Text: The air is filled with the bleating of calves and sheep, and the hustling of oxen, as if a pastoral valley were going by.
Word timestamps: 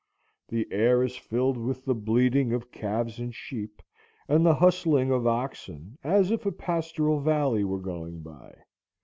The 0.47 0.67
air 0.71 1.03
is 1.03 1.15
filled 1.15 1.57
with 1.57 1.85
the 1.85 1.93
bleating 1.93 2.53
of 2.53 2.71
calves 2.71 3.19
and 3.19 3.35
sheep, 3.35 3.83
and 4.27 4.43
the 4.43 4.55
hustling 4.55 5.11
of 5.11 5.27
oxen, 5.27 5.99
as 6.03 6.31
if 6.31 6.43
a 6.47 6.51
pastoral 6.51 7.19
valley 7.19 7.63
were 7.63 7.77
going 7.79 8.21
by. 8.21 8.55